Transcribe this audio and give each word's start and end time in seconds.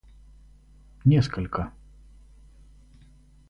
несколько 1.05 1.67